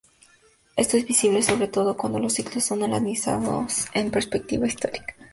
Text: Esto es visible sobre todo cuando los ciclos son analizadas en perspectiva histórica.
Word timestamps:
Esto 0.77 0.97
es 0.97 1.05
visible 1.05 1.43
sobre 1.43 1.67
todo 1.67 1.95
cuando 1.95 2.17
los 2.17 2.33
ciclos 2.33 2.63
son 2.63 2.81
analizadas 2.81 3.87
en 3.93 4.09
perspectiva 4.09 4.65
histórica. 4.65 5.13